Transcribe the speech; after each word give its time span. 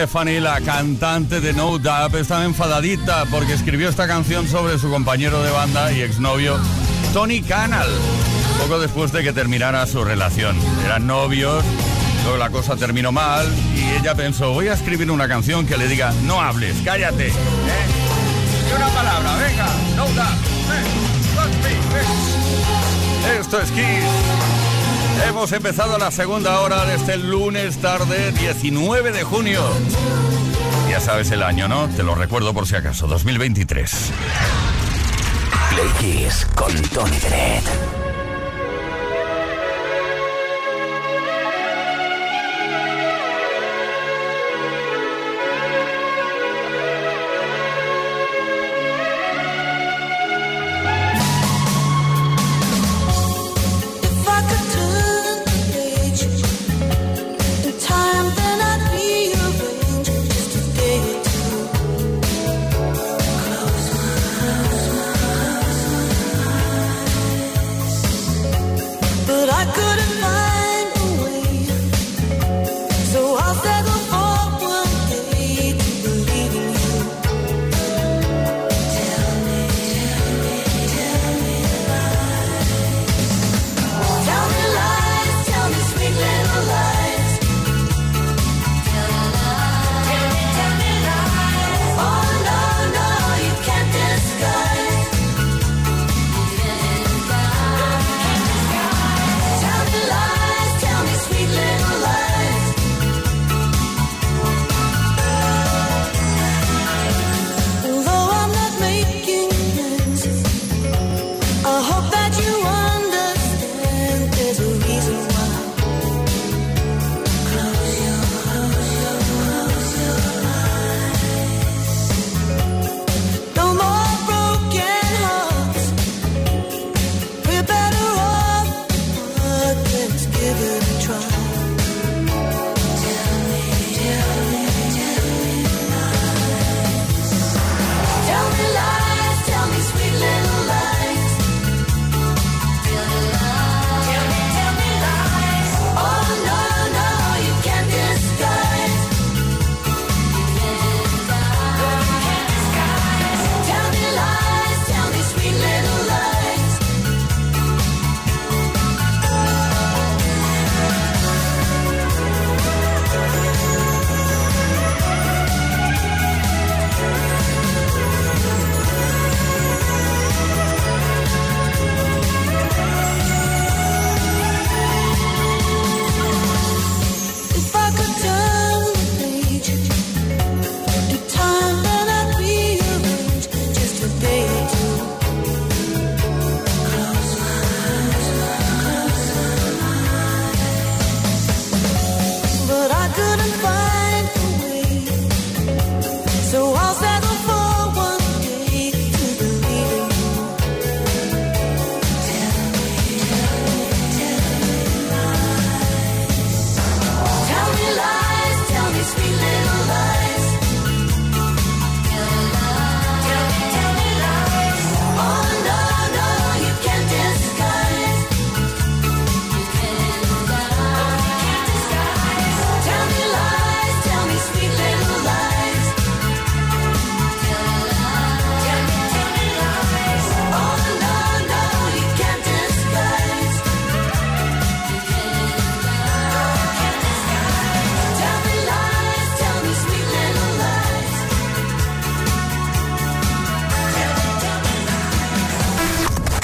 Stephanie, 0.00 0.40
la 0.40 0.62
cantante 0.62 1.42
de 1.42 1.52
No 1.52 1.76
Doubt, 1.78 2.14
está 2.14 2.42
enfadadita 2.46 3.26
porque 3.26 3.52
escribió 3.52 3.86
esta 3.86 4.06
canción 4.06 4.48
sobre 4.48 4.78
su 4.78 4.88
compañero 4.88 5.42
de 5.42 5.50
banda 5.50 5.92
y 5.92 6.00
exnovio 6.00 6.58
Tony 7.12 7.42
Canal, 7.42 7.86
poco 8.62 8.78
después 8.78 9.12
de 9.12 9.22
que 9.22 9.34
terminara 9.34 9.86
su 9.86 10.02
relación. 10.02 10.56
Eran 10.86 11.06
novios, 11.06 11.62
luego 12.22 12.38
la 12.38 12.48
cosa 12.48 12.76
terminó 12.76 13.12
mal 13.12 13.46
y 13.76 14.00
ella 14.00 14.14
pensó, 14.14 14.54
voy 14.54 14.68
a 14.68 14.72
escribir 14.72 15.10
una 15.10 15.28
canción 15.28 15.66
que 15.66 15.76
le 15.76 15.86
diga, 15.86 16.14
no 16.24 16.40
hables, 16.40 16.76
cállate. 16.82 17.28
¿eh? 17.28 17.32
Y 18.70 18.74
una 18.74 18.88
palabra, 18.88 19.36
venga, 19.36 19.66
No 19.96 20.04
Doubt. 20.06 20.60
Esto 23.38 23.60
es 23.60 23.70
Kiss. 23.72 24.69
Hemos 25.28 25.52
empezado 25.52 25.98
la 25.98 26.10
segunda 26.10 26.60
hora 26.60 26.84
de 26.84 26.96
este 26.96 27.16
lunes 27.16 27.78
tarde 27.78 28.32
19 28.32 29.12
de 29.12 29.22
junio. 29.22 29.62
Ya 30.88 31.00
sabes 31.00 31.30
el 31.30 31.42
año, 31.42 31.68
¿no? 31.68 31.88
Te 31.88 32.02
lo 32.02 32.14
recuerdo 32.14 32.52
por 32.52 32.66
si 32.66 32.76
acaso, 32.76 33.06
2023. 33.06 34.12
Play 35.70 35.88
Kiss 36.00 36.46
con 36.56 36.72
Tony 36.90 37.18
Dredd. 37.18 37.99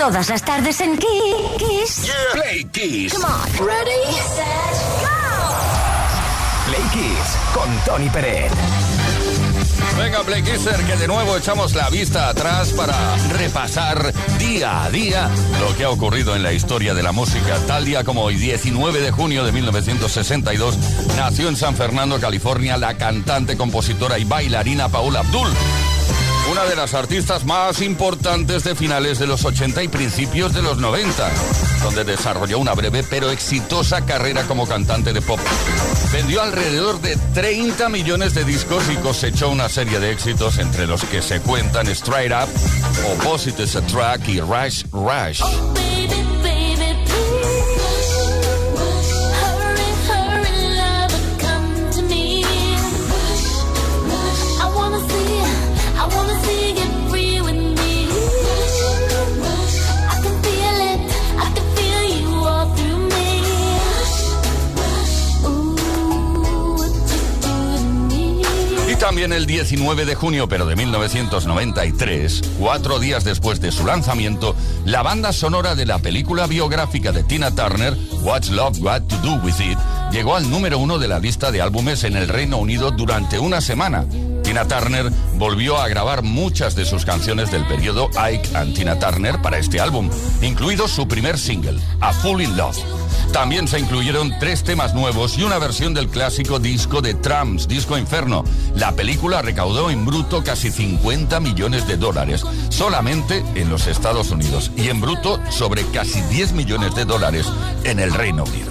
Todas 0.07 0.29
las 0.29 0.45
tardes 0.45 0.81
en 0.83 0.97
Kiss. 0.97 2.13
Play 2.33 2.65
Kiss. 2.67 3.13
Come 3.13 3.25
on. 3.25 3.67
Ready, 3.67 4.13
set, 4.15 4.77
go. 5.03 5.09
Play 6.69 6.83
Kiss 6.93 7.37
con 7.53 7.69
Tony 7.85 8.09
Pérez. 8.11 8.53
Venga, 9.99 10.23
Play 10.23 10.45
Kisser, 10.45 10.77
que 10.85 10.95
de 10.95 11.09
nuevo 11.09 11.37
echamos 11.37 11.75
la 11.75 11.91
vista 11.91 12.29
atrás 12.29 12.71
para 12.71 13.17
repasar 13.37 14.13
día 14.39 14.85
a 14.85 14.91
día 14.91 15.29
lo 15.61 15.77
que 15.77 15.83
ha 15.83 15.91
ocurrido 15.91 16.37
en 16.37 16.45
la 16.45 16.53
historia 16.53 16.95
de 16.95 17.03
la 17.03 17.11
música. 17.11 17.59
Tal 17.67 17.85
día 17.85 18.05
como 18.05 18.23
hoy, 18.23 18.37
19 18.37 19.01
de 19.01 19.11
junio 19.11 19.45
de 19.45 19.51
1962, 19.51 20.79
nació 21.17 21.49
en 21.49 21.57
San 21.57 21.75
Fernando, 21.75 22.21
California, 22.21 22.77
la 22.77 22.97
cantante, 22.97 23.57
compositora 23.57 24.21
y 24.21 24.25
bailarina 24.25 24.89
Paula 24.89 25.19
Abdul 25.21 25.49
una 26.51 26.65
de 26.65 26.77
las 26.77 26.95
artistas 26.95 27.45
más 27.45 27.81
importantes 27.81 28.65
de 28.65 28.75
finales 28.75 29.19
de 29.19 29.27
los 29.27 29.45
80 29.45 29.83
y 29.83 29.89
principios 29.89 30.55
de 30.55 30.63
los 30.63 30.79
90, 30.79 31.31
donde 31.83 32.05
desarrolló 32.05 32.59
una 32.59 32.75
breve 32.75 33.05
pero 33.09 33.31
exitosa 33.31 34.05
carrera 34.05 34.45
como 34.45 34.67
cantante 34.67 35.13
de 35.13 35.23
pop. 35.23 35.41
Vendió 36.13 36.43
alrededor 36.43 37.01
de 37.01 37.17
30 37.35 37.89
millones 37.89 38.35
de 38.35 38.45
discos 38.45 38.85
y 38.93 38.97
cosechó 38.97 39.51
una 39.51 39.69
serie 39.69 39.99
de 39.99 40.13
éxitos 40.13 40.59
entre 40.59 40.87
los 40.87 41.05
que 41.05 41.23
se 41.23 41.41
cuentan 41.41 41.89
Straight 41.89 42.33
Up, 42.33 42.49
Opposites 43.13 43.77
Attract 43.77 44.29
y 44.29 44.41
Rush 44.41 44.85
Rush. 44.93 45.43
También 69.17 69.33
el 69.33 69.47
19 69.47 70.05
de 70.05 70.15
junio, 70.15 70.47
pero 70.47 70.67
de 70.67 70.77
1993, 70.77 72.43
cuatro 72.59 72.99
días 72.99 73.25
después 73.25 73.63
de 73.63 73.73
su 73.73 73.87
lanzamiento, 73.87 74.55
la 74.85 75.03
banda 75.03 75.33
sonora 75.33 75.75
de 75.75 75.87
la 75.87 76.01
película 76.01 76.47
biográfica 76.47 77.13
de 77.13 77.23
Tina 77.23 77.55
Turner, 77.55 77.97
What's 78.21 78.51
Love 78.51 78.79
Got 78.79 79.09
to 79.09 79.17
Do 79.23 79.37
With 79.43 79.59
It, 79.59 79.79
llegó 80.13 80.37
al 80.37 80.51
número 80.51 80.79
uno 80.79 80.99
de 80.99 81.09
la 81.09 81.19
lista 81.19 81.51
de 81.51 81.63
álbumes 81.63 82.05
en 82.05 82.15
el 82.15 82.29
Reino 82.29 82.59
Unido 82.59 82.91
durante 82.91 83.39
una 83.39 83.63
semana. 83.63 84.05
Tina 84.57 84.69
Turner 84.69 85.13
volvió 85.35 85.77
a 85.77 85.87
grabar 85.87 86.23
muchas 86.23 86.75
de 86.75 86.87
sus 86.87 87.05
canciones 87.05 87.51
del 87.51 87.67
periodo 87.67 88.09
Ike 88.17 88.57
and 88.57 88.75
Tina 88.75 88.99
Turner 88.99 89.43
para 89.43 89.59
este 89.59 89.81
álbum, 89.81 90.09
incluido 90.41 90.89
su 90.89 91.07
primer 91.07 91.39
single, 91.39 91.79
A 92.01 92.15
Full 92.15 92.41
in 92.41 92.57
Love. 92.57 92.79
También 93.35 93.69
se 93.69 93.79
incluyeron 93.79 94.33
tres 94.41 94.65
temas 94.65 94.95
nuevos 94.95 95.37
y 95.37 95.43
una 95.43 95.59
versión 95.59 95.93
del 95.93 96.09
clásico 96.09 96.59
disco 96.59 97.03
de 97.03 97.13
Trams, 97.13 97.69
Disco 97.69 97.99
Inferno. 97.99 98.45
La 98.75 98.93
película 98.93 99.43
recaudó 99.43 99.91
en 99.91 100.07
bruto 100.07 100.43
casi 100.43 100.71
50 100.71 101.39
millones 101.41 101.87
de 101.87 101.99
dólares, 101.99 102.43
solamente 102.71 103.45
en 103.57 103.69
los 103.69 103.87
Estados 103.87 104.31
Unidos, 104.31 104.71
y 104.75 104.89
en 104.89 105.03
bruto 105.03 105.39
sobre 105.51 105.85
casi 105.89 106.23
10 106.23 106.53
millones 106.53 106.95
de 106.95 107.05
dólares 107.05 107.47
en 107.85 108.01
el 108.01 108.11
Reino 108.11 108.45
Unido. 108.45 108.71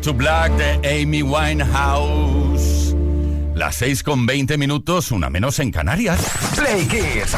To 0.00 0.12
Black 0.14 0.52
de 0.52 1.02
Amy 1.02 1.22
Winehouse. 1.22 2.94
Las 3.54 3.76
6 3.76 4.02
con 4.02 4.26
20 4.26 4.58
minutos, 4.58 5.10
una 5.10 5.30
menos 5.30 5.58
en 5.58 5.70
Canarias. 5.70 6.20
Play 6.56 6.86
Kids. 6.86 7.36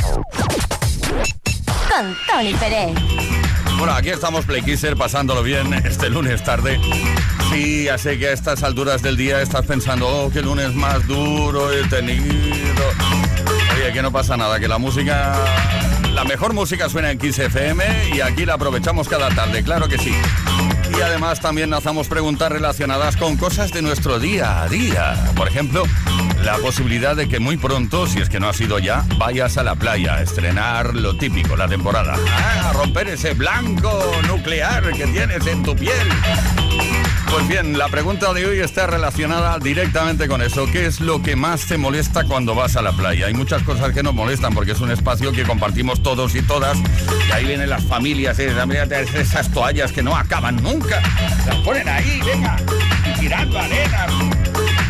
Con 1.89 2.17
Tony 2.27 2.55
Pérez. 2.55 2.99
Bueno, 3.79 3.95
aquí 3.95 4.11
estamos 4.11 4.45
Play 4.45 4.63
Kisser 4.63 4.97
pasándolo 4.97 5.43
bien 5.43 5.73
este 5.73 6.11
lunes 6.11 6.43
tarde. 6.45 6.79
Sí, 7.51 7.85
ya 7.85 7.99
sé 7.99 8.19
que 8.19 8.29
a 8.29 8.33
estas 8.33 8.63
alturas 8.63 9.03
del 9.03 9.17
día 9.17 9.41
estás 9.41 9.65
pensando, 9.67 10.07
oh, 10.07 10.31
qué 10.31 10.43
lunes 10.43 10.75
más 10.75 11.07
duro 11.07 11.73
he 11.73 11.85
tenido. 11.89 12.85
Oye, 13.77 13.93
que 13.93 14.03
no 14.03 14.13
pasa 14.13 14.37
nada, 14.37 14.61
que 14.61 14.69
la 14.69 14.79
música, 14.79 15.35
la 16.13 16.25
mejor 16.25 16.53
música 16.53 16.89
suena 16.89 17.11
en 17.11 17.19
Kiss 17.19 17.39
FM 17.39 18.11
y 18.15 18.21
aquí 18.21 18.45
la 18.45 18.55
aprovechamos 18.55 19.09
cada 19.09 19.31
tarde, 19.31 19.63
claro 19.63 19.89
que 19.89 19.99
sí. 19.99 20.13
Además 21.03 21.41
también 21.41 21.73
hacemos 21.73 22.09
preguntas 22.09 22.51
relacionadas 22.53 23.17
con 23.17 23.37
cosas 23.37 23.73
de 23.73 23.83
nuestro 23.83 24.19
día 24.19 24.63
a 24.63 24.69
día. 24.69 25.33
Por 25.35 25.49
ejemplo, 25.49 25.85
la 26.45 26.57
posibilidad 26.59 27.17
de 27.17 27.29
que 27.29 27.39
muy 27.39 27.57
pronto, 27.57 28.07
si 28.07 28.21
es 28.21 28.29
que 28.29 28.41
no 28.41 28.49
ha 28.49 28.53
sido 28.53 28.79
ya, 28.79 29.05
vayas 29.19 29.59
a 29.59 29.63
la 29.63 29.75
playa 29.75 30.15
a 30.15 30.23
estrenar 30.23 30.95
lo 30.95 31.17
típico, 31.17 31.57
la 31.57 31.69
temporada. 31.69 32.17
Ah, 32.29 32.71
a 32.71 32.73
romper 32.73 33.09
ese 33.09 33.35
blanco 33.35 34.03
nuclear 34.27 34.93
que 34.93 35.07
tienes 35.07 35.47
en 35.47 35.63
tu 35.63 35.75
piel. 35.77 36.09
Pues 37.31 37.47
bien, 37.47 37.79
la 37.79 37.89
pregunta 37.89 38.33
de 38.33 38.45
hoy 38.45 38.59
está 38.59 38.89
relacionada 38.89 39.59
directamente 39.59 40.27
con 40.27 40.43
eso. 40.43 40.67
¿Qué 40.67 40.87
es 40.87 41.01
lo 41.01 41.23
que 41.23 41.37
más 41.37 41.67
te 41.67 41.79
molesta 41.79 42.25
cuando 42.25 42.57
vas 42.57 42.77
a 42.77 42.83
la 42.83 42.93
playa? 42.93 43.27
Hay 43.27 43.35
muchas 43.35 43.63
cosas 43.63 43.93
que 43.93 44.03
nos 44.03 44.15
molestan 44.15 44.53
porque 44.53 44.73
es 44.73 44.81
un 44.81 44.91
espacio 44.91 45.31
que 45.31 45.45
compartimos 45.45 46.03
todos 46.03 46.35
y 46.35 46.43
todas. 46.43 46.77
Y 47.29 47.33
ahí 47.33 47.45
vienen 47.45 47.71
las 47.71 47.85
familias, 47.85 48.39
¿eh? 48.41 48.53
esas 49.15 49.51
toallas 49.53 49.93
que 49.93 50.03
no 50.03 50.17
acaban 50.17 50.57
nunca. 50.57 51.01
Las 51.47 51.57
ponen 51.57 51.89
ahí, 51.89 52.21
venga. 52.27 52.57
tirando 53.21 53.59
arena. 53.59 54.07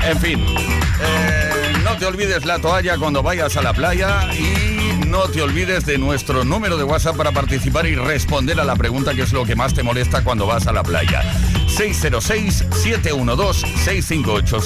En 0.04 0.18
fin, 0.18 0.40
eh, 0.40 1.72
no 1.84 1.96
te 1.96 2.06
olvides 2.06 2.44
la 2.44 2.58
toalla 2.58 2.98
cuando 2.98 3.22
vayas 3.22 3.56
a 3.56 3.62
la 3.62 3.72
playa 3.72 4.28
y 4.32 5.06
no 5.06 5.28
te 5.28 5.40
olvides 5.42 5.86
de 5.86 5.98
nuestro 5.98 6.44
número 6.44 6.76
de 6.76 6.82
WhatsApp 6.84 7.16
para 7.16 7.32
participar 7.32 7.86
y 7.86 7.96
responder 7.96 8.60
a 8.60 8.64
la 8.64 8.76
pregunta 8.76 9.12
que 9.14 9.22
es 9.22 9.32
lo 9.32 9.44
que 9.44 9.56
más 9.56 9.74
te 9.74 9.82
molesta 9.82 10.22
cuando 10.22 10.46
vas 10.46 10.68
a 10.68 10.72
la 10.72 10.82
playa. 10.82 11.22
606-712-658. 11.66 14.60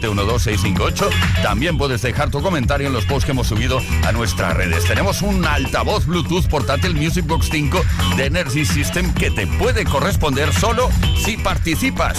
606-712-658. 0.00 1.08
También 1.42 1.76
puedes 1.78 2.02
dejar 2.02 2.30
tu 2.30 2.42
comentario 2.42 2.88
en 2.88 2.92
los 2.92 3.06
posts 3.06 3.24
que 3.24 3.30
hemos 3.32 3.48
subido 3.48 3.80
a 4.06 4.12
nuestras 4.12 4.54
redes. 4.54 4.84
Tenemos 4.84 5.22
un 5.22 5.46
altavoz 5.46 6.06
Bluetooth 6.06 6.46
portátil 6.46 6.94
Music 6.94 7.26
Box 7.26 7.48
5 7.50 7.82
de 8.16 8.26
Energy 8.26 8.64
System 8.64 9.12
que 9.14 9.30
te 9.30 9.46
puede 9.46 9.84
corresponder 9.84 10.52
solo 10.52 10.90
si 11.24 11.36
participas. 11.38 12.18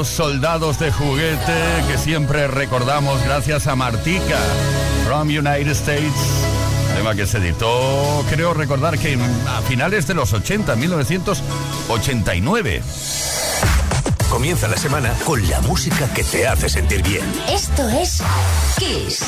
Esos 0.00 0.16
soldados 0.16 0.78
de 0.78 0.90
juguete 0.90 1.84
que 1.86 1.98
siempre 1.98 2.48
recordamos 2.48 3.22
gracias 3.22 3.66
a 3.66 3.76
Martica 3.76 4.38
from 5.04 5.28
United 5.28 5.72
States. 5.72 6.14
Tema 6.96 7.14
que 7.14 7.26
se 7.26 7.36
editó, 7.36 8.24
creo 8.30 8.54
recordar 8.54 8.98
que 8.98 9.18
a 9.46 9.60
finales 9.62 10.06
de 10.06 10.14
los 10.14 10.32
80, 10.32 10.74
1989. 10.74 12.82
Comienza 14.30 14.68
la 14.68 14.78
semana 14.78 15.12
con 15.26 15.46
la 15.46 15.60
música 15.60 16.08
que 16.14 16.24
te 16.24 16.48
hace 16.48 16.70
sentir 16.70 17.02
bien. 17.02 17.30
Esto 17.48 17.86
es 17.90 18.22
Kiss. 18.78 19.22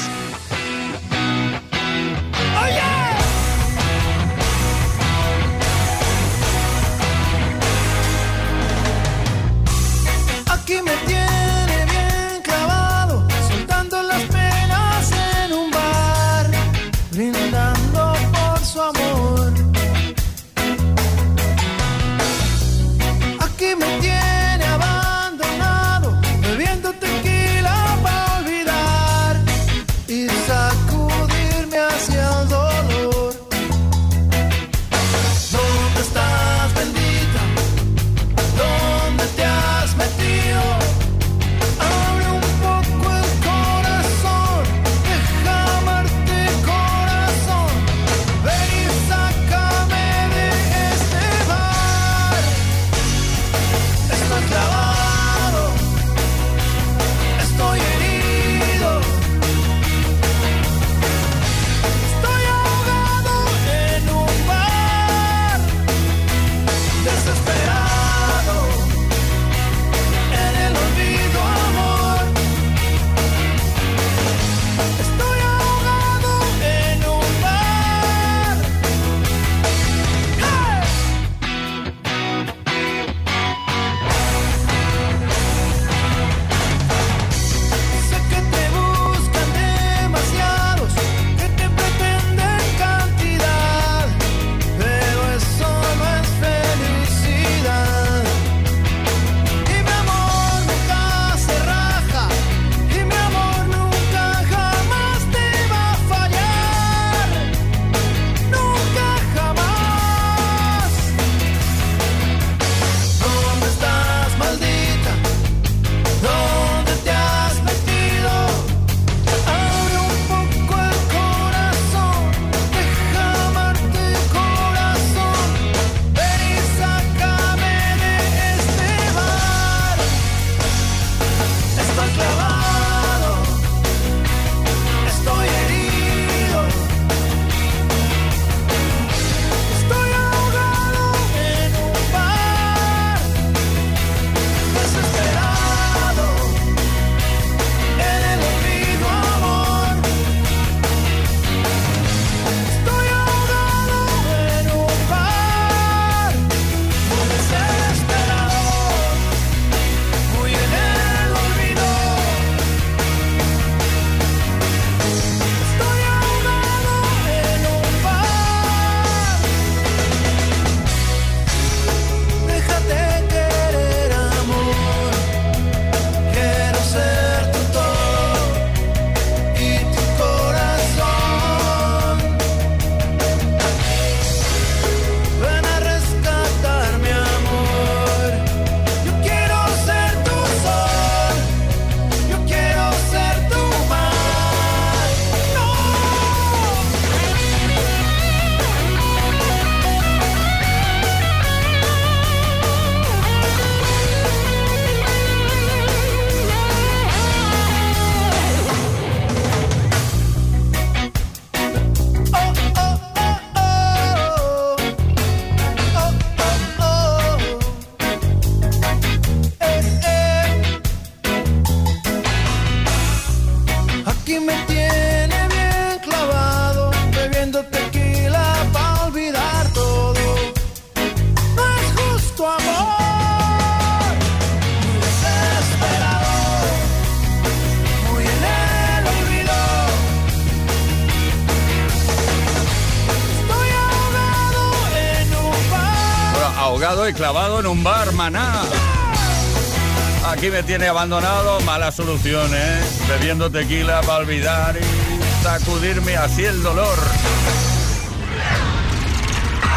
Tiene 250.67 250.88
abandonado, 250.88 251.60
mala 251.63 251.90
solución, 251.92 252.50
¿eh? 252.54 252.81
Bebiendo 253.08 253.50
tequila 253.50 254.00
para 254.02 254.19
olvidar 254.19 254.77
y 254.77 255.42
sacudirme 255.42 256.17
así 256.17 256.44
el 256.44 256.63
dolor. 256.63 256.98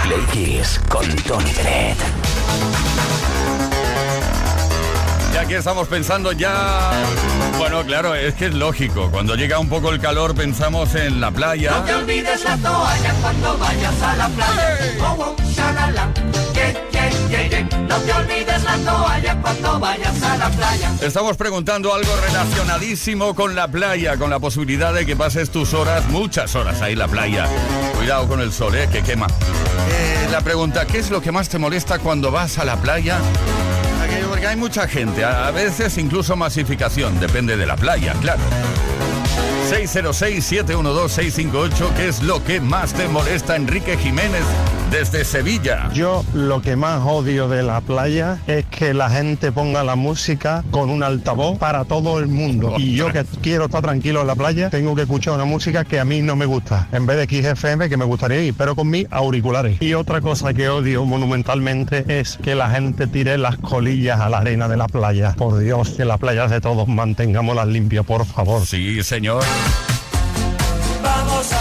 Play 0.04 0.62
con 0.88 1.08
Tony 1.24 1.52
Bennett. 1.54 1.98
Y 5.34 5.38
aquí 5.38 5.56
estamos 5.56 5.88
pensando 5.88 6.32
ya... 6.32 6.92
Bueno, 7.58 7.84
claro, 7.84 8.16
es 8.16 8.36
que 8.36 8.46
es 8.46 8.54
lógico. 8.54 9.10
Cuando 9.12 9.36
llega 9.36 9.60
un 9.60 9.68
poco 9.68 9.92
el 9.92 10.00
calor 10.00 10.36
pensamos 10.36 10.96
en 10.96 11.20
la 11.20 11.32
playa. 11.32 11.72
No 11.72 11.84
te 11.84 11.96
olvides 11.96 12.44
la 12.44 12.58
toalla 12.58 13.14
cuando 13.22 13.58
vayas 13.58 14.02
a 14.02 14.16
la 14.16 14.30
playa. 14.30 14.78
Oh, 15.02 15.18
oh, 15.20 15.36
no 17.88 17.98
te 17.98 18.14
olvides 18.14 18.64
la 18.64 18.78
toalla 18.78 19.42
cuando 19.42 19.80
vayas 19.80 20.24
a 20.24 20.38
la 20.38 20.50
playa. 20.50 20.92
Estamos 21.02 21.38
preguntando 21.38 21.94
algo 21.94 22.12
relacionadísimo 22.28 23.36
con 23.36 23.56
la 23.56 23.68
playa, 23.68 24.18
con 24.18 24.30
la 24.30 24.40
posibilidad 24.40 24.94
de 24.94 25.06
que 25.06 25.16
pases 25.16 25.50
tus 25.50 25.74
horas, 25.74 26.08
muchas 26.10 26.56
horas 26.56 26.82
ahí 26.82 26.94
en 26.94 27.00
la 27.00 27.08
playa. 27.08 27.48
Cuidado 27.96 28.28
con 28.28 28.42
el 28.42 28.52
sol, 28.52 28.76
¿eh? 28.76 28.90
que 28.92 29.02
quema. 29.02 29.28
Eh, 29.28 30.28
la 30.32 30.42
pregunta, 30.42 30.86
¿qué 30.86 31.00
es 31.00 31.10
lo 31.10 31.22
que 31.22 31.32
más 31.32 31.50
te 31.50 31.58
molesta 31.58 32.00
cuando 32.00 32.32
vas 32.32 32.58
a 32.58 32.66
la 32.66 32.76
playa? 32.78 33.18
Porque 34.30 34.48
hay 34.48 34.56
mucha 34.56 34.88
gente, 34.88 35.24
a 35.24 35.52
veces 35.52 35.98
incluso 35.98 36.36
masificación, 36.36 37.20
depende 37.20 37.58
de 37.58 37.66
la 37.66 37.78
playa, 37.78 38.14
claro. 38.22 38.42
606-712-658, 39.70 41.94
¿qué 41.96 42.10
es 42.10 42.22
lo 42.22 42.44
que 42.44 42.62
más 42.62 42.94
te 42.94 43.08
molesta, 43.08 43.56
Enrique 43.56 43.98
Jiménez, 43.98 44.44
desde 44.92 45.26
Sevilla? 45.26 45.90
Yo 45.94 46.24
lo 46.34 46.62
que 46.62 46.76
más 46.76 47.02
odio 47.06 47.48
de 47.48 47.64
la 47.64 47.82
playa 47.82 48.40
es 48.48 48.66
que 48.66 48.94
la 48.94 49.10
gente 49.10 49.52
ponga 49.52 49.84
la 49.84 49.96
música 49.96 50.64
con 50.72 50.90
un 50.90 51.04
altavoz 51.04 51.58
para 51.58 51.86
todo 51.86 52.20
el 52.20 52.28
mundo. 52.28 52.76
Y 52.78 52.96
yo 52.96 53.12
que 53.12 53.26
quiero 53.42 53.66
estar 53.66 53.82
tranquilo 53.82 54.22
en 54.22 54.28
la 54.28 54.36
playa, 54.36 54.70
tengo 54.70 54.96
que 54.96 55.04
escuchar 55.04 55.34
una 55.34 55.46
música 55.46 55.84
que 55.84 56.00
a 56.00 56.06
mí 56.06 56.22
no 56.22 56.36
me 56.36 56.46
gusta. 56.46 56.88
En 56.92 57.06
vez 57.06 57.18
de 57.18 57.56
XFM, 57.56 57.90
que 57.90 57.98
me 57.98 58.06
gustaría 58.06 58.42
ir, 58.42 58.54
pero 58.58 58.76
con 58.76 58.90
mis 58.90 59.08
auriculares. 59.12 59.82
Y 59.82 59.94
otra 59.94 60.22
cosa 60.22 60.54
que 60.54 60.70
odio 60.70 61.06
monumentalmente 61.06 62.06
es 62.08 62.38
que 62.38 62.56
la 62.56 62.70
gente 62.70 63.08
tire 63.08 63.38
las 63.38 63.58
colillas 63.58 64.20
a 64.20 64.30
la 64.30 64.40
arena 64.40 64.68
de 64.68 64.78
la 64.78 64.88
playa. 64.88 65.34
Por 65.38 65.60
Dios, 65.60 65.92
que 65.92 66.06
las 66.06 66.20
playas 66.20 66.52
de 66.52 66.62
todos 66.62 66.88
mantengámoslas 66.88 67.68
limpias, 67.68 68.06
por 68.06 68.26
favor. 68.26 68.66
Sí, 68.66 69.04
señor. 69.04 69.44
Vamos 71.04 71.54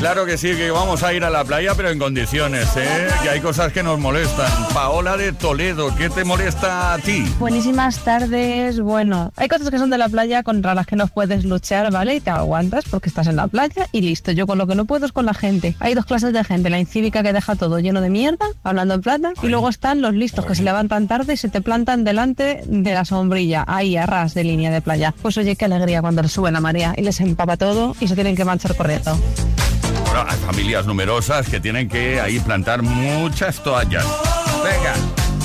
Claro 0.00 0.24
que 0.24 0.38
sí, 0.38 0.56
que 0.56 0.70
vamos 0.70 1.02
a 1.02 1.12
ir 1.12 1.24
a 1.24 1.30
la 1.30 1.44
playa, 1.44 1.74
pero 1.76 1.90
en 1.90 1.98
condiciones, 1.98 2.74
¿eh? 2.74 3.08
Que 3.22 3.28
hay 3.28 3.40
cosas 3.40 3.70
que 3.70 3.82
nos 3.82 4.00
molestan. 4.00 4.50
Paola 4.72 5.18
de 5.18 5.34
Toledo, 5.34 5.94
¿qué 5.94 6.08
te 6.08 6.24
molesta 6.24 6.94
a 6.94 6.98
ti? 6.98 7.22
Buenísimas 7.38 7.98
tardes. 7.98 8.80
Bueno, 8.80 9.30
hay 9.36 9.48
cosas 9.48 9.68
que 9.68 9.76
son 9.76 9.90
de 9.90 9.98
la 9.98 10.08
playa 10.08 10.42
contra 10.42 10.74
las 10.74 10.86
que 10.86 10.96
no 10.96 11.06
puedes 11.06 11.44
luchar, 11.44 11.92
¿vale? 11.92 12.14
Y 12.14 12.20
te 12.20 12.30
aguantas 12.30 12.86
porque 12.90 13.10
estás 13.10 13.26
en 13.26 13.36
la 13.36 13.46
playa 13.46 13.88
y 13.92 14.00
listo. 14.00 14.32
Yo 14.32 14.46
con 14.46 14.56
lo 14.56 14.66
que 14.66 14.74
no 14.74 14.86
puedo 14.86 15.04
es 15.04 15.12
con 15.12 15.26
la 15.26 15.34
gente. 15.34 15.76
Hay 15.80 15.92
dos 15.92 16.06
clases 16.06 16.32
de 16.32 16.44
gente. 16.44 16.70
La 16.70 16.80
incívica 16.80 17.22
que 17.22 17.34
deja 17.34 17.54
todo 17.56 17.78
lleno 17.78 18.00
de 18.00 18.08
mierda, 18.08 18.46
hablando 18.62 18.94
en 18.94 19.02
plata. 19.02 19.32
Y 19.42 19.48
luego 19.48 19.68
están 19.68 20.00
los 20.00 20.14
listos 20.14 20.46
que 20.46 20.54
se 20.54 20.62
levantan 20.62 21.08
tarde 21.08 21.34
y 21.34 21.36
se 21.36 21.50
te 21.50 21.60
plantan 21.60 22.04
delante 22.04 22.62
de 22.66 22.94
la 22.94 23.04
sombrilla, 23.04 23.66
ahí 23.68 23.98
a 23.98 24.06
ras 24.06 24.32
de 24.32 24.44
línea 24.44 24.70
de 24.70 24.80
playa. 24.80 25.12
Pues 25.20 25.36
oye, 25.36 25.56
qué 25.56 25.66
alegría 25.66 26.00
cuando 26.00 26.22
les 26.22 26.32
sube 26.32 26.50
la 26.50 26.60
marea 26.62 26.94
y 26.96 27.02
les 27.02 27.20
empapa 27.20 27.58
todo 27.58 27.94
y 28.00 28.08
se 28.08 28.14
tienen 28.14 28.34
que 28.34 28.46
marchar 28.46 28.74
corriendo. 28.74 29.18
Hay 30.14 30.38
familias 30.38 30.86
numerosas 30.86 31.48
que 31.48 31.60
tienen 31.60 31.88
que 31.88 32.20
ahí 32.20 32.38
plantar 32.40 32.82
muchas 32.82 33.62
toallas. 33.62 34.04
Venga. 34.62 34.94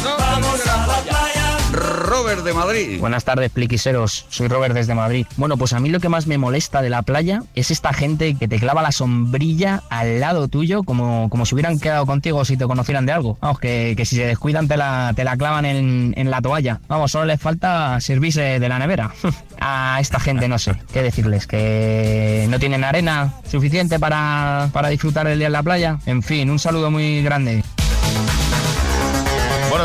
Vamos 0.03 0.67
a 0.67 0.87
la 0.87 0.97
playa. 1.01 1.41
Robert 1.71 2.43
de 2.43 2.53
Madrid. 2.53 2.99
Buenas 2.99 3.25
tardes, 3.25 3.51
pliquiseros. 3.51 4.25
Soy 4.29 4.47
Robert 4.47 4.73
desde 4.73 4.95
Madrid. 4.95 5.25
Bueno, 5.35 5.57
pues 5.57 5.73
a 5.73 5.79
mí 5.79 5.89
lo 5.89 5.99
que 5.99 6.09
más 6.09 6.25
me 6.25 6.37
molesta 6.37 6.81
de 6.81 6.89
la 6.89 7.01
playa 7.01 7.43
es 7.53 7.69
esta 7.71 7.93
gente 7.93 8.35
que 8.35 8.47
te 8.47 8.59
clava 8.59 8.81
la 8.81 8.91
sombrilla 8.91 9.83
al 9.89 10.19
lado 10.19 10.47
tuyo 10.47 10.83
como, 10.83 11.29
como 11.29 11.45
si 11.45 11.55
hubieran 11.55 11.79
quedado 11.79 12.05
contigo 12.05 12.45
si 12.45 12.55
te 12.55 12.65
conocieran 12.65 13.05
de 13.05 13.11
algo. 13.11 13.37
Vamos, 13.41 13.59
que, 13.59 13.93
que 13.97 14.05
si 14.05 14.15
se 14.15 14.25
descuidan 14.25 14.67
te 14.67 14.77
la, 14.77 15.13
te 15.15 15.23
la 15.23 15.35
clavan 15.37 15.65
en, 15.65 16.13
en 16.15 16.31
la 16.31 16.41
toalla. 16.41 16.79
Vamos, 16.87 17.11
solo 17.11 17.25
les 17.25 17.41
falta 17.41 17.99
servirse 17.99 18.59
de 18.59 18.69
la 18.69 18.79
nevera. 18.79 19.11
A 19.67 19.97
esta 19.99 20.19
gente 20.19 20.47
no 20.47 20.59
sé 20.59 20.75
qué 20.93 21.01
decirles, 21.01 21.47
que 21.47 22.45
no 22.49 22.59
tienen 22.59 22.83
arena 22.83 23.33
suficiente 23.49 23.97
para, 23.97 24.69
para 24.71 24.89
disfrutar 24.89 25.25
el 25.25 25.39
día 25.39 25.47
en 25.47 25.53
la 25.53 25.63
playa. 25.63 25.97
En 26.05 26.21
fin, 26.21 26.51
un 26.51 26.59
saludo 26.59 26.91
muy 26.91 27.23
grande. 27.23 27.63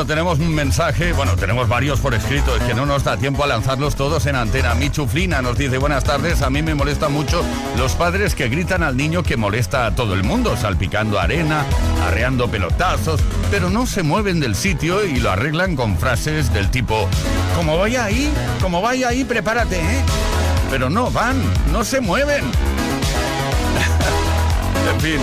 Tenemos 0.07 0.38
un 0.38 0.55
mensaje, 0.55 1.12
bueno, 1.12 1.36
tenemos 1.36 1.68
varios 1.68 2.01
por 2.01 2.14
escrito, 2.14 2.57
es 2.57 2.62
que 2.62 2.72
no 2.74 2.86
nos 2.86 3.05
da 3.05 3.18
tiempo 3.18 3.44
a 3.44 3.46
lanzarlos 3.46 3.96
todos 3.96 4.24
en 4.26 4.34
antena. 4.34 4.74
Mi 4.74 4.88
chuflina 4.88 5.42
nos 5.42 5.59
dice, 5.59 5.76
buenas 5.76 6.05
tardes, 6.05 6.40
a 6.40 6.48
mí 6.48 6.62
me 6.62 6.74
molesta 6.74 7.11
mucho 7.11 7.44
los 7.76 7.96
padres 7.96 8.34
que 8.34 8.48
gritan 8.48 8.82
al 8.82 8.96
niño 8.96 9.22
que 9.22 9.36
molesta 9.36 9.84
a 9.86 9.94
todo 9.94 10.14
el 10.14 10.24
mundo, 10.24 10.57
salpicando 10.57 11.20
arena, 11.20 11.66
arreando 12.07 12.48
pelotazos, 12.48 13.20
pero 13.51 13.68
no 13.68 13.86
se 13.86 14.03
mueven 14.03 14.40
del 14.40 14.55
sitio 14.55 15.05
y 15.05 15.20
lo 15.20 15.30
arreglan 15.30 15.76
con 15.76 15.98
frases 15.98 16.51
del 16.53 16.70
tipo, 16.70 17.07
como 17.55 17.76
vaya 17.76 18.05
ahí, 18.05 18.32
como 18.62 18.80
vaya 18.80 19.09
ahí, 19.09 19.24
prepárate, 19.24 19.76
¿eh? 19.76 20.03
Pero 20.70 20.88
no 20.88 21.11
van, 21.11 21.36
no 21.72 21.84
se 21.84 22.01
mueven. 22.01 22.44
en 24.94 25.01
fin. 25.01 25.20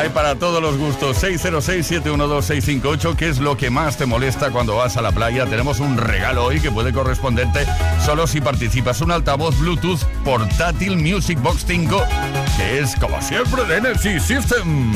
Hay 0.00 0.08
para 0.08 0.34
todos 0.36 0.62
los 0.62 0.78
gustos. 0.78 1.22
606-712-658. 1.22 3.16
¿Qué 3.16 3.28
es 3.28 3.38
lo 3.38 3.58
que 3.58 3.68
más 3.68 3.98
te 3.98 4.06
molesta 4.06 4.50
cuando 4.50 4.76
vas 4.76 4.96
a 4.96 5.02
la 5.02 5.12
playa? 5.12 5.44
Tenemos 5.44 5.78
un 5.78 5.98
regalo 5.98 6.46
hoy 6.46 6.58
que 6.58 6.70
puede 6.70 6.90
corresponderte 6.90 7.66
solo 8.02 8.26
si 8.26 8.40
participas. 8.40 9.02
Un 9.02 9.10
altavoz 9.10 9.58
Bluetooth 9.58 10.02
portátil 10.24 10.96
Music 10.96 11.38
Box 11.42 11.66
5, 11.66 12.02
que 12.56 12.78
es 12.78 12.96
como 12.96 13.20
siempre 13.20 13.62
de 13.64 13.76
Energy 13.76 14.18
System. 14.18 14.94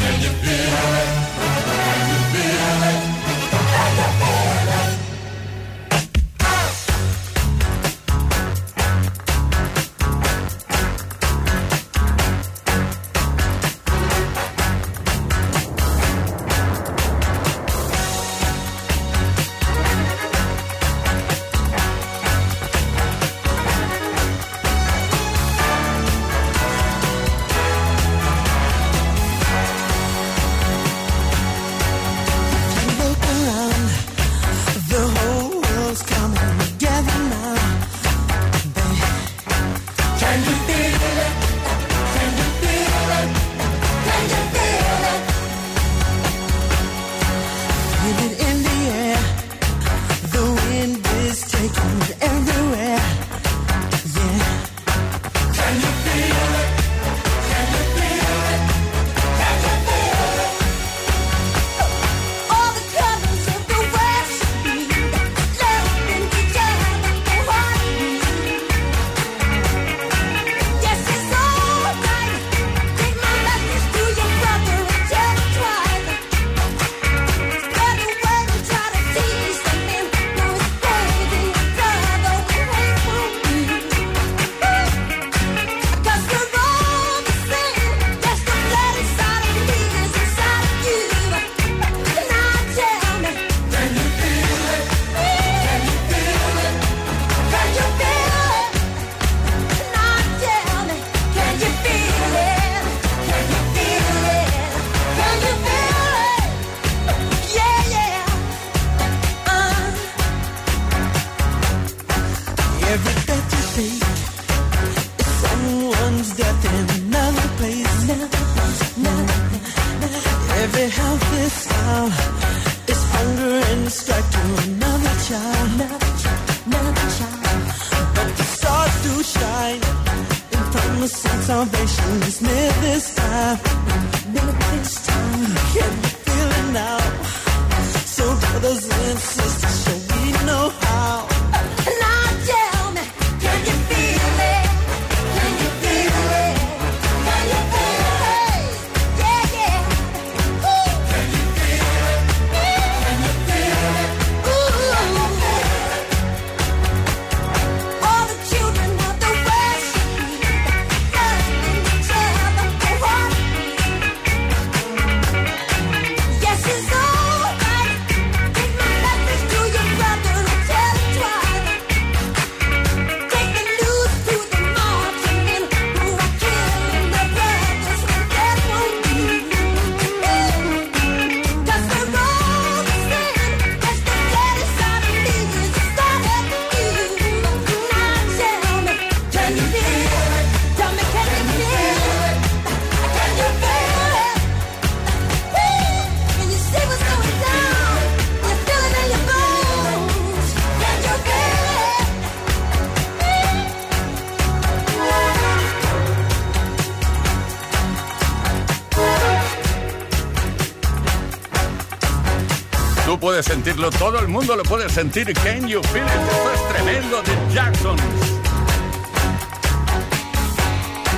sentirlo, 213.75 213.91
todo 213.91 214.19
el 214.21 214.29
mundo 214.29 214.57
lo 214.57 214.63
puede 214.63 214.89
sentir. 214.89 215.33
Can 215.35 215.67
you 215.67 215.83
feel 215.85 216.05
it? 216.05 216.11
Esto 216.11 216.53
es 216.53 216.69
tremendo 216.69 217.23
de 217.23 217.55
Jackson. 217.55 217.97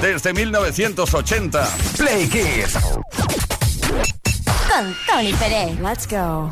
Desde 0.00 0.32
1980. 0.32 1.68
Play 1.96 2.28
Kiss. 2.28 2.78
Con 4.68 4.96
Tony 5.06 5.32
Pérez. 5.34 5.78
Let's 5.80 6.06
go. 6.06 6.50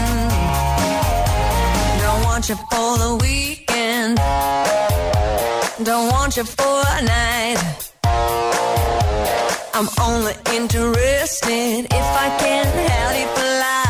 Mm. 0.00 0.30
Don't 2.00 2.24
want 2.24 2.48
you 2.48 2.56
for 2.70 2.98
the 2.98 3.16
weekend. 3.22 4.18
Don't 5.84 6.10
want 6.10 6.36
you 6.36 6.44
for 6.44 6.82
a 6.86 7.02
night. 7.02 7.69
I'm 9.80 9.88
only 9.98 10.34
interested 10.54 11.86
if 11.86 11.90
I 11.90 12.36
can 12.38 12.66
help 12.66 13.18
you 13.18 13.26
fly. 13.34 13.89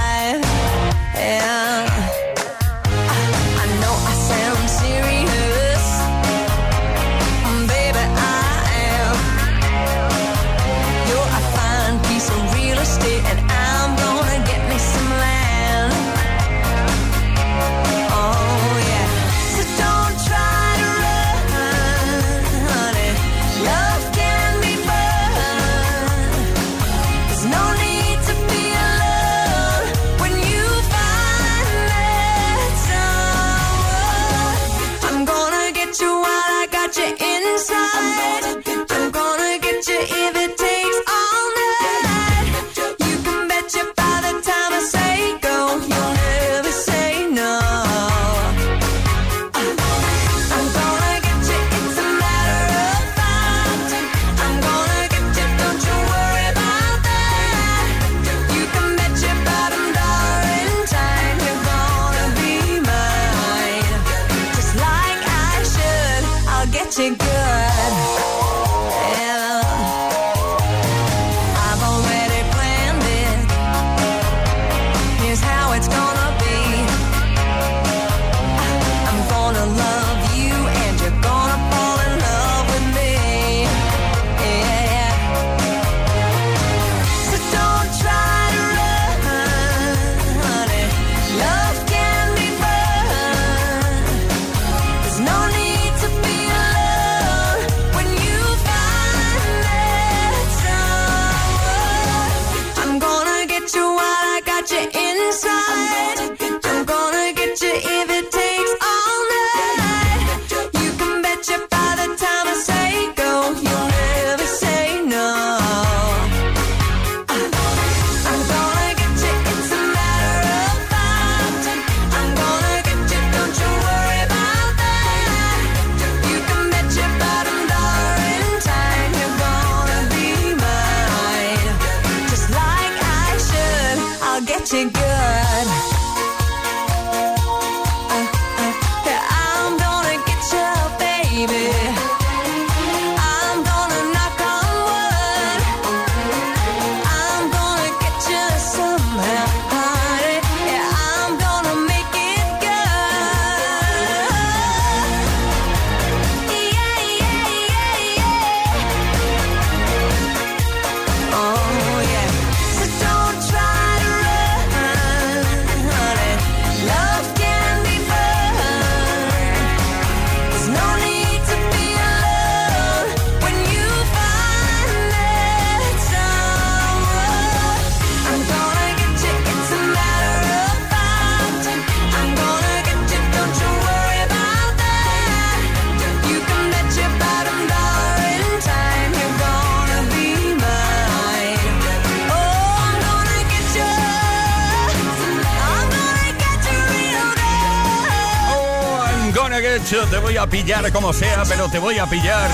mucho, 199.90 200.06
te 200.08 200.18
voy 200.18 200.36
a 200.36 200.46
pillar 200.46 200.92
como 200.92 201.12
sea, 201.12 201.42
pero 201.48 201.68
te 201.68 201.78
voy 201.78 201.98
a 201.98 202.06
pillar. 202.06 202.48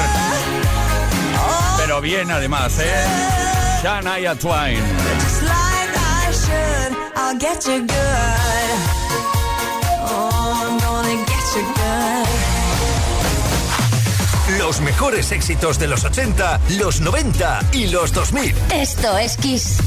Pero 1.77 2.01
bien 2.01 2.31
además, 2.31 2.79
¿eh? 2.79 3.05
Shania 3.83 4.35
Twain. 4.37 4.81
Los 14.59 14.81
mejores 14.81 15.33
éxitos 15.33 15.79
de 15.79 15.89
los 15.89 16.05
80, 16.05 16.61
los 16.79 17.01
90 17.01 17.61
y 17.73 17.89
los 17.89 18.13
2000. 18.13 18.55
Esto 18.73 19.19
es 19.19 19.37
Kiss. 19.37 19.79